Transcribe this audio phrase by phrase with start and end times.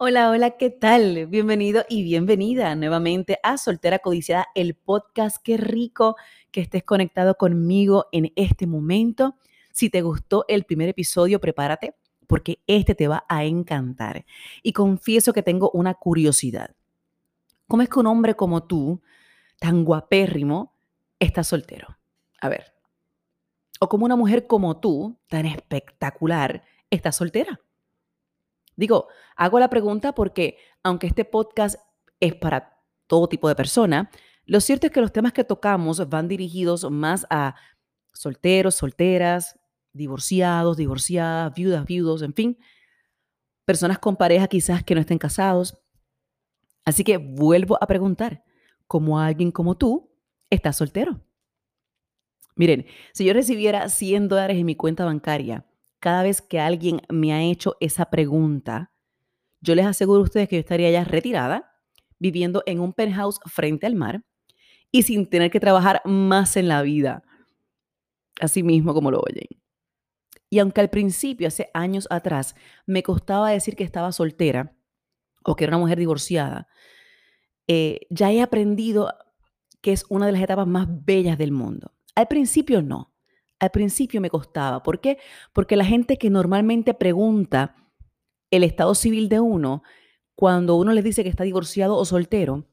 [0.00, 1.26] Hola, hola, ¿qué tal?
[1.26, 5.38] Bienvenido y bienvenida nuevamente a Soltera Codiciada, el podcast.
[5.42, 6.14] Qué rico
[6.52, 9.34] que estés conectado conmigo en este momento.
[9.72, 11.96] Si te gustó el primer episodio, prepárate
[12.28, 14.24] porque este te va a encantar.
[14.62, 16.76] Y confieso que tengo una curiosidad.
[17.66, 19.02] ¿Cómo es que un hombre como tú,
[19.58, 20.76] tan guapérrimo,
[21.18, 21.98] está soltero?
[22.40, 22.72] A ver.
[23.80, 27.60] O como una mujer como tú, tan espectacular, está soltera.
[28.78, 31.80] Digo, hago la pregunta porque aunque este podcast
[32.20, 32.78] es para
[33.08, 34.08] todo tipo de persona,
[34.44, 37.56] lo cierto es que los temas que tocamos van dirigidos más a
[38.12, 39.58] solteros, solteras,
[39.92, 42.58] divorciados, divorciadas, viudas, viudos, en fin,
[43.64, 45.76] personas con pareja quizás que no estén casados.
[46.84, 48.44] Así que vuelvo a preguntar,
[48.86, 50.08] ¿cómo alguien como tú
[50.50, 51.20] está soltero?
[52.54, 55.66] Miren, si yo recibiera 100 dólares en mi cuenta bancaria
[56.00, 58.92] cada vez que alguien me ha hecho esa pregunta,
[59.60, 61.72] yo les aseguro a ustedes que yo estaría ya retirada,
[62.18, 64.24] viviendo en un penthouse frente al mar
[64.90, 67.22] y sin tener que trabajar más en la vida.
[68.40, 69.48] Así mismo como lo oyen.
[70.50, 72.54] Y aunque al principio, hace años atrás,
[72.86, 74.74] me costaba decir que estaba soltera
[75.44, 76.68] o que era una mujer divorciada,
[77.66, 79.12] eh, ya he aprendido
[79.82, 81.92] que es una de las etapas más bellas del mundo.
[82.14, 83.14] Al principio no.
[83.60, 84.82] Al principio me costaba.
[84.82, 85.18] ¿Por qué?
[85.52, 87.74] Porque la gente que normalmente pregunta
[88.50, 89.82] el estado civil de uno,
[90.34, 92.68] cuando uno les dice que está divorciado o soltero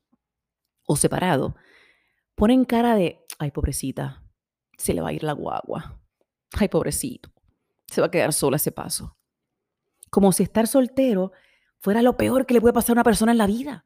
[0.85, 1.55] o separado,
[2.35, 4.23] ponen cara de, ay, pobrecita,
[4.77, 5.99] se le va a ir la guagua.
[6.53, 7.31] Ay, pobrecito,
[7.87, 9.17] se va a quedar sola ese paso.
[10.11, 11.31] Como si estar soltero
[11.79, 13.85] fuera lo peor que le puede pasar a una persona en la vida.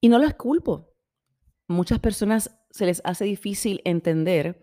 [0.00, 0.94] Y no las culpo
[1.66, 4.60] muchas personas se les hace difícil entender,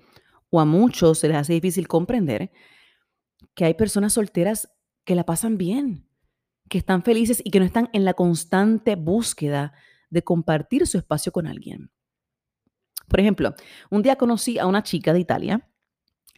[0.50, 2.52] o a muchos se les hace difícil comprender,
[3.56, 4.70] que hay personas solteras
[5.06, 6.10] que la pasan bien,
[6.68, 9.72] que están felices y que no están en la constante búsqueda
[10.10, 11.90] de compartir su espacio con alguien.
[13.08, 13.56] Por ejemplo,
[13.90, 15.70] un día conocí a una chica de Italia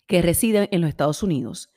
[0.06, 1.74] que reside en los Estados Unidos.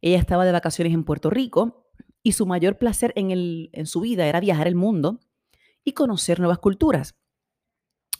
[0.00, 1.90] Ella estaba de vacaciones en Puerto Rico
[2.22, 5.20] y su mayor placer en, en su vida era viajar el mundo
[5.84, 7.14] y conocer nuevas culturas.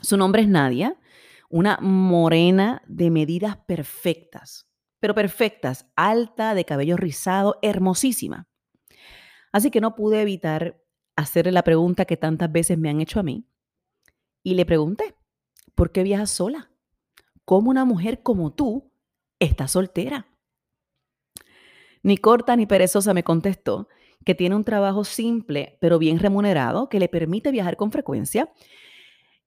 [0.05, 1.01] Su nombre es Nadia,
[1.49, 4.69] una morena de medidas perfectas,
[5.01, 8.47] pero perfectas, alta, de cabello rizado, hermosísima.
[9.51, 10.79] Así que no pude evitar
[11.17, 13.49] hacerle la pregunta que tantas veces me han hecho a mí.
[14.43, 15.15] Y le pregunté,
[15.75, 16.71] ¿por qué viajas sola?
[17.47, 18.93] ¿Cómo una mujer como tú
[19.39, 20.27] está soltera?
[22.03, 23.89] Ni corta ni perezosa me contestó
[24.23, 28.53] que tiene un trabajo simple pero bien remunerado que le permite viajar con frecuencia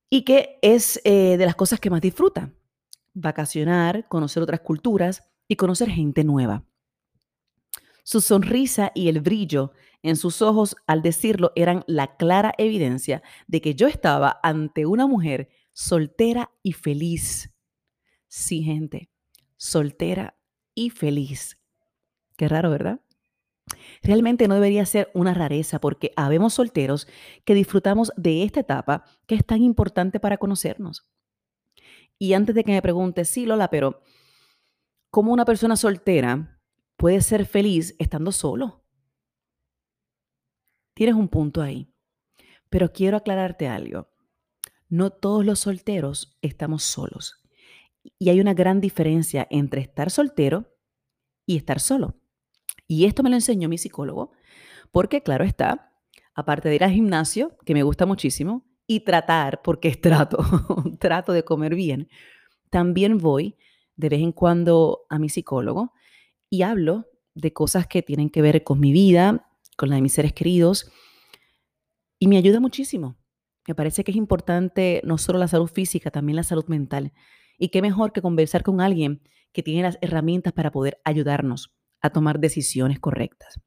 [0.10, 2.54] y que es eh, de las cosas que más disfruta.
[3.14, 6.64] Vacacionar, conocer otras culturas y conocer gente nueva.
[8.04, 13.60] Su sonrisa y el brillo en sus ojos al decirlo eran la clara evidencia de
[13.60, 17.54] que yo estaba ante una mujer soltera y feliz.
[18.28, 19.10] Sí, gente,
[19.58, 20.38] soltera
[20.74, 21.58] y feliz.
[22.38, 23.02] Qué raro, ¿verdad?
[24.02, 27.08] Realmente no debería ser una rareza porque habemos solteros
[27.46, 31.10] que disfrutamos de esta etapa que es tan importante para conocernos.
[32.20, 34.02] Y antes de que me preguntes, sí, Lola, pero
[35.10, 36.60] ¿cómo una persona soltera
[36.96, 38.84] puede ser feliz estando solo?
[40.94, 41.94] Tienes un punto ahí.
[42.70, 44.10] Pero quiero aclararte algo.
[44.90, 47.42] No todos los solteros estamos solos.
[48.18, 50.76] Y hay una gran diferencia entre estar soltero
[51.46, 52.17] y estar solo.
[52.88, 54.32] Y esto me lo enseñó mi psicólogo,
[54.92, 55.94] porque claro está,
[56.34, 60.38] aparte de ir al gimnasio, que me gusta muchísimo, y tratar, porque es trato,
[61.00, 62.10] trato de comer bien,
[62.70, 63.58] también voy
[63.98, 65.94] de vez en cuando a mi psicólogo
[66.50, 70.14] y hablo de cosas que tienen que ver con mi vida, con la de mis
[70.14, 70.90] seres queridos,
[72.20, 73.18] y me ayuda muchísimo.
[73.68, 77.12] Me parece que es importante no solo la salud física, también la salud mental.
[77.60, 79.22] Y qué mejor que conversar con alguien
[79.52, 83.60] que tiene las herramientas para poder ayudarnos a tomar decisiones correctas.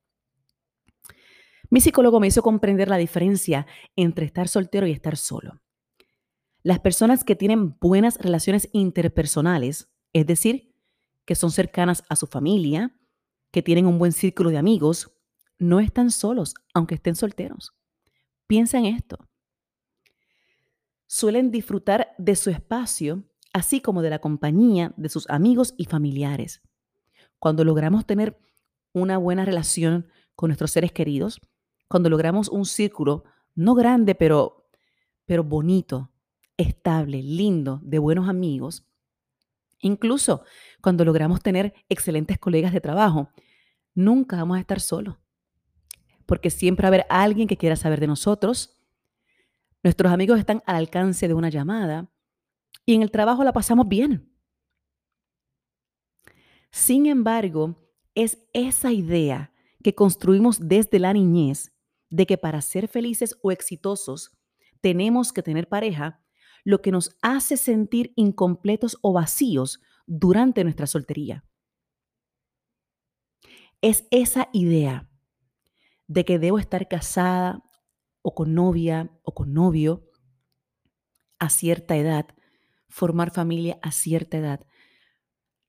[1.71, 3.67] Mi psicólogo me hizo comprender la diferencia
[3.97, 5.61] entre estar soltero y estar solo.
[6.63, 10.75] Las personas que tienen buenas relaciones interpersonales, es decir,
[11.25, 12.95] que son cercanas a su familia,
[13.53, 15.13] que tienen un buen círculo de amigos,
[15.59, 17.73] no están solos, aunque estén solteros.
[18.47, 19.19] Piensa en esto.
[21.07, 26.63] Suelen disfrutar de su espacio, así como de la compañía de sus amigos y familiares
[27.41, 28.39] cuando logramos tener
[28.93, 30.07] una buena relación
[30.37, 31.41] con nuestros seres queridos,
[31.89, 33.25] cuando logramos un círculo
[33.57, 34.69] no grande, pero,
[35.27, 36.13] pero bonito,
[36.57, 38.87] estable, lindo, de buenos amigos,
[39.81, 40.45] incluso
[40.81, 43.31] cuando logramos tener excelentes colegas de trabajo,
[43.95, 45.17] nunca vamos a estar solos.
[46.27, 48.81] porque siempre va a haber alguien que quiera saber de nosotros.
[49.83, 52.09] Nuestros amigos están al alcance de una llamada
[52.87, 54.30] y en el trabajo la pasamos bien.
[56.71, 57.77] Sin embargo,
[58.15, 59.53] es esa idea
[59.83, 61.73] que construimos desde la niñez
[62.11, 64.37] de que para ser felices o exitosos
[64.81, 66.23] tenemos que tener pareja,
[66.65, 71.45] lo que nos hace sentir incompletos o vacíos durante nuestra soltería.
[73.81, 75.09] Es esa idea
[76.07, 77.65] de que debo estar casada
[78.23, 80.11] o con novia o con novio
[81.39, 82.27] a cierta edad,
[82.89, 84.67] formar familia a cierta edad,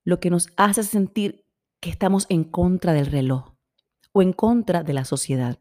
[0.04, 1.46] lo que nos hace sentir
[1.80, 3.54] que estamos en contra del reloj
[4.14, 5.60] o en contra de la sociedad.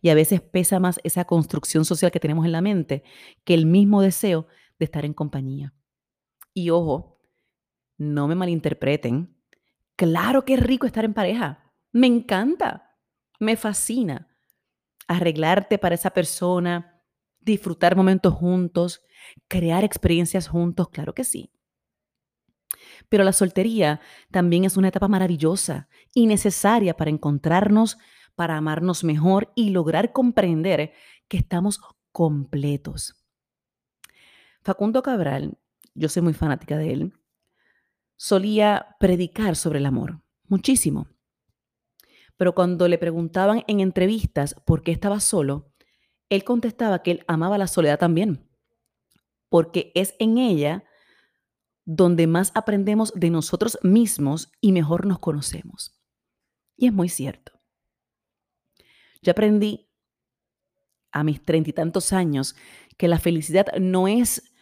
[0.00, 3.04] Y a veces pesa más esa construcción social que tenemos en la mente
[3.44, 4.46] que el mismo deseo
[4.78, 5.74] de estar en compañía.
[6.52, 7.20] Y ojo,
[7.96, 9.36] no me malinterpreten.
[9.96, 11.72] Claro que es rico estar en pareja.
[11.92, 12.96] Me encanta.
[13.40, 14.36] Me fascina.
[15.06, 17.02] Arreglarte para esa persona,
[17.40, 19.02] disfrutar momentos juntos,
[19.48, 21.52] crear experiencias juntos, claro que sí.
[23.08, 24.00] Pero la soltería
[24.30, 27.98] también es una etapa maravillosa y necesaria para encontrarnos
[28.38, 30.92] para amarnos mejor y lograr comprender
[31.26, 31.80] que estamos
[32.12, 33.16] completos.
[34.62, 35.58] Facundo Cabral,
[35.94, 37.12] yo soy muy fanática de él,
[38.14, 41.08] solía predicar sobre el amor, muchísimo.
[42.36, 45.72] Pero cuando le preguntaban en entrevistas por qué estaba solo,
[46.28, 48.48] él contestaba que él amaba la soledad también,
[49.48, 50.84] porque es en ella
[51.90, 55.98] donde más aprendemos de nosotros mismos y mejor nos conocemos.
[56.76, 57.52] Y es muy cierto.
[59.22, 59.88] Yo aprendí
[61.12, 62.54] a mis treinta y tantos años
[62.98, 64.52] que la felicidad no es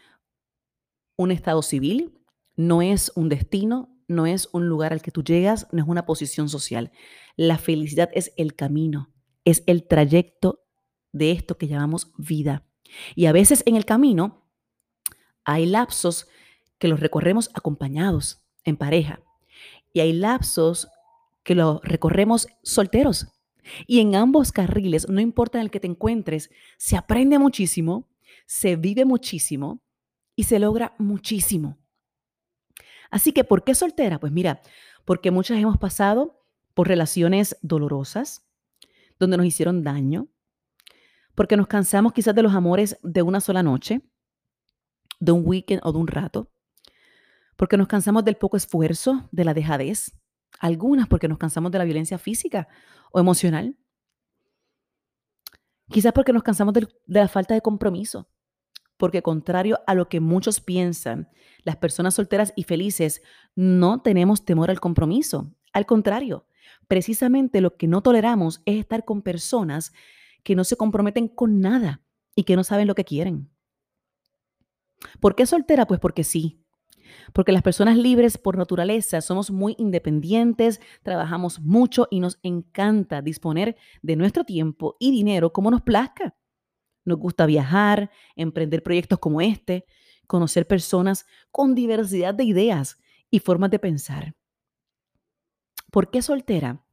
[1.17, 2.17] un estado civil,
[2.55, 6.07] no es un destino, no es un lugar al que tú llegas, no es una
[6.07, 6.93] posición social.
[7.35, 9.13] La felicidad es el camino,
[9.45, 10.65] es el trayecto
[11.11, 12.69] de esto que llamamos vida.
[13.17, 14.49] Y a veces en el camino
[15.45, 16.29] hay lapsos
[16.79, 19.21] que los recorremos acompañados, en pareja.
[19.93, 20.89] Y hay lapsos
[21.43, 23.29] que los recorremos solteros,
[23.87, 28.09] y en ambos carriles, no importa en el que te encuentres, se aprende muchísimo,
[28.47, 29.83] se vive muchísimo
[30.35, 31.79] y se logra muchísimo.
[33.11, 34.19] Así que, ¿por qué soltera?
[34.19, 34.61] Pues mira,
[35.05, 36.45] porque muchas hemos pasado
[36.75, 38.45] por relaciones dolorosas,
[39.19, 40.29] donde nos hicieron daño,
[41.35, 44.03] porque nos cansamos quizás de los amores de una sola noche,
[45.19, 46.51] de un weekend o de un rato,
[47.57, 50.13] porque nos cansamos del poco esfuerzo, de la dejadez,
[50.59, 52.69] algunas porque nos cansamos de la violencia física
[53.13, 53.77] o emocional.
[55.91, 58.29] Quizás porque nos cansamos de, la falta de compromiso.
[58.97, 61.29] Porque contrario a lo que muchos piensan,
[61.65, 63.23] las personas solteras y felices
[63.55, 65.55] no tenemos temor al compromiso.
[65.75, 66.47] Al contrario,
[66.89, 69.93] precisamente lo que no toleramos es estar con personas
[70.43, 72.03] que no se comprometen con nada
[72.35, 73.51] y que no saben lo que quieren.
[75.21, 75.87] ¿Por qué soltera?
[75.87, 76.66] Pues porque sí,
[77.33, 83.77] porque las personas libres por naturaleza somos muy independientes, trabajamos mucho y nos encanta disponer
[84.03, 86.37] de nuestro tiempo y dinero como nos plazca.
[87.05, 89.87] Nos gusta viajar, emprender proyectos como este,
[90.27, 92.99] conocer personas con diversidad de ideas
[93.31, 94.35] y formas de pensar.
[95.91, 96.85] ¿Por qué soltera?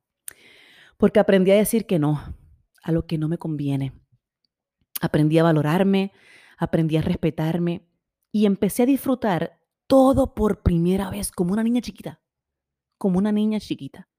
[0.98, 2.36] Porque aprendí a decir que no
[2.84, 3.94] a lo que no me conviene.
[5.02, 6.12] Aprendí a valorarme,
[6.58, 7.88] aprendí a respetarme
[8.32, 9.60] y empecé a disfrutar
[9.94, 12.20] todo por primera vez, como una niña chiquita,
[12.98, 14.10] como una niña chiquita.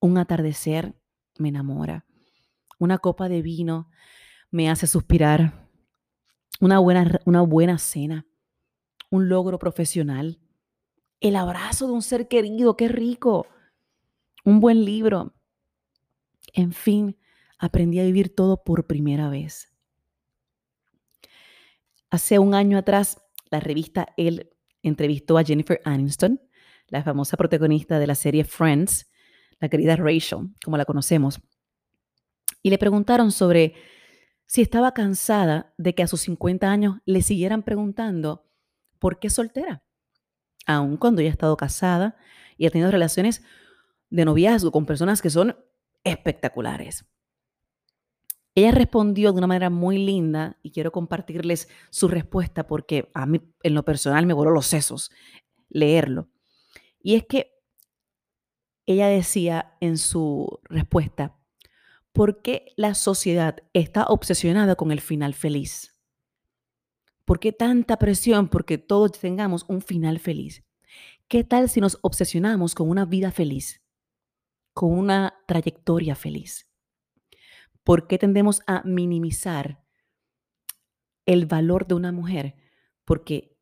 [0.00, 0.94] Un atardecer
[1.36, 2.06] me enamora,
[2.78, 3.90] una copa de vino
[4.50, 5.68] me hace suspirar,
[6.58, 8.26] una buena, una buena cena,
[9.10, 10.40] un logro profesional,
[11.20, 13.46] el abrazo de un ser querido, qué rico,
[14.42, 15.34] un buen libro.
[16.54, 17.18] En fin,
[17.58, 19.70] aprendí a vivir todo por primera vez.
[22.08, 23.20] Hace un año atrás,
[23.50, 24.53] la revista El
[24.88, 26.40] entrevistó a Jennifer Aniston,
[26.88, 29.10] la famosa protagonista de la serie Friends,
[29.60, 31.40] la querida Rachel, como la conocemos,
[32.62, 33.74] y le preguntaron sobre
[34.46, 38.46] si estaba cansada de que a sus 50 años le siguieran preguntando
[38.98, 39.84] por qué soltera,
[40.66, 42.16] aun cuando ella ha estado casada
[42.56, 43.42] y ha tenido relaciones
[44.10, 45.56] de noviazgo con personas que son
[46.04, 47.04] espectaculares.
[48.56, 53.40] Ella respondió de una manera muy linda y quiero compartirles su respuesta porque a mí
[53.62, 55.10] en lo personal me voló los sesos
[55.68, 56.28] leerlo.
[57.00, 57.52] Y es que
[58.86, 61.36] ella decía en su respuesta,
[62.12, 65.94] ¿por qué la sociedad está obsesionada con el final feliz?
[67.24, 70.62] ¿Por qué tanta presión porque todos tengamos un final feliz?
[71.26, 73.82] ¿Qué tal si nos obsesionamos con una vida feliz?
[74.74, 76.68] Con una trayectoria feliz?
[77.84, 79.84] ¿Por qué tendemos a minimizar
[81.26, 82.56] el valor de una mujer?
[83.04, 83.58] Porque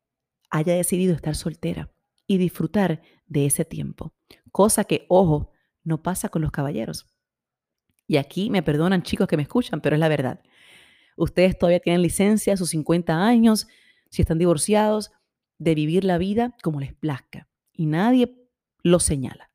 [0.49, 1.91] haya decidido estar soltera
[2.25, 4.13] y disfrutar de ese tiempo.
[4.51, 5.51] Cosa que, ojo,
[5.83, 7.09] no pasa con los caballeros.
[8.07, 10.41] Y aquí me perdonan chicos que me escuchan, pero es la verdad.
[11.17, 13.67] Ustedes todavía tienen licencia a sus 50 años,
[14.09, 15.11] si están divorciados,
[15.57, 17.49] de vivir la vida como les plazca.
[17.73, 18.35] Y nadie
[18.83, 19.51] lo señala.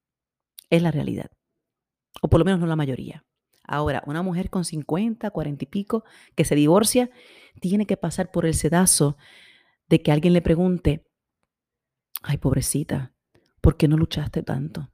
[0.71, 1.31] Es la realidad.
[2.21, 3.25] O por lo menos no la mayoría.
[3.69, 7.11] Ahora, una mujer con 50, 40 y pico que se divorcia,
[7.61, 9.19] tiene que pasar por el sedazo
[9.89, 11.07] de que alguien le pregunte,
[12.23, 13.13] ay pobrecita,
[13.61, 14.91] ¿por qué no luchaste tanto?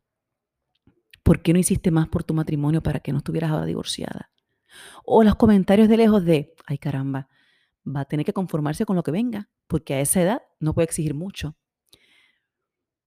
[1.23, 4.33] ¿Por qué no hiciste más por tu matrimonio para que no estuvieras ahora divorciada?
[5.05, 7.29] O los comentarios de lejos de, ay caramba,
[7.87, 10.87] va a tener que conformarse con lo que venga, porque a esa edad no puede
[10.87, 11.57] exigir mucho.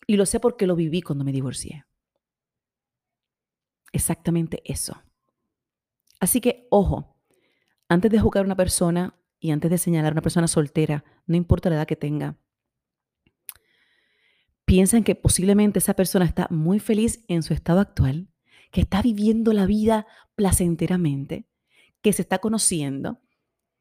[0.07, 1.85] Y lo sé porque lo viví cuando me divorcié.
[3.91, 5.01] Exactamente eso.
[6.19, 7.17] Así que, ojo,
[7.87, 11.35] antes de juzgar a una persona y antes de señalar a una persona soltera, no
[11.35, 12.37] importa la edad que tenga,
[14.65, 18.29] piensan que posiblemente esa persona está muy feliz en su estado actual,
[18.71, 21.47] que está viviendo la vida placenteramente,
[22.01, 23.21] que se está conociendo,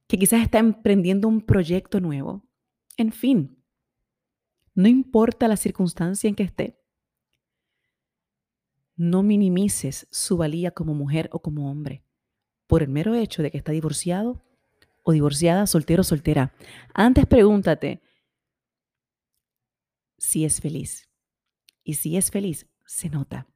[0.06, 2.46] que quizás está emprendiendo un proyecto nuevo.
[2.96, 3.64] En fin,
[4.74, 6.80] no importa la circunstancia en que esté,
[8.94, 12.05] no minimices su valía como mujer o como hombre
[12.66, 14.42] por el mero hecho de que está divorciado
[15.02, 16.52] o divorciada, soltero o soltera.
[16.94, 18.02] Antes pregúntate
[20.18, 21.08] si es feliz.
[21.84, 23.46] Y si es feliz, se nota.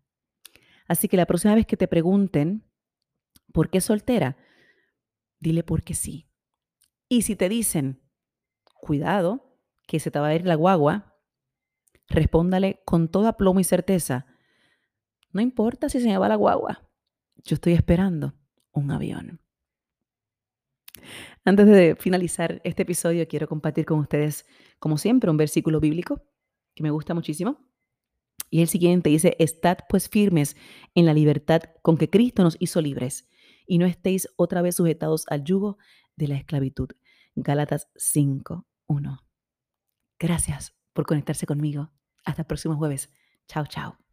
[0.86, 2.64] Así que la próxima vez que te pregunten
[3.52, 4.36] por qué soltera,
[5.40, 6.28] dile porque sí.
[7.08, 8.00] Y si te dicen,
[8.74, 11.16] cuidado, que se te va a ir la guagua,
[12.08, 14.26] respóndale con toda plomo y certeza,
[15.32, 16.88] no importa si se me va la guagua,
[17.42, 18.39] yo estoy esperando
[18.88, 19.40] avión.
[21.44, 24.46] Antes de finalizar este episodio, quiero compartir con ustedes,
[24.78, 26.22] como siempre, un versículo bíblico
[26.74, 27.58] que me gusta muchísimo.
[28.50, 30.56] Y el siguiente dice, estad pues firmes
[30.94, 33.28] en la libertad con que Cristo nos hizo libres
[33.66, 35.78] y no estéis otra vez sujetados al yugo
[36.16, 36.88] de la esclavitud.
[37.36, 39.18] Gálatas 5, 1.
[40.18, 41.92] Gracias por conectarse conmigo.
[42.24, 43.10] Hasta el próximo jueves.
[43.46, 44.09] Chao, chao.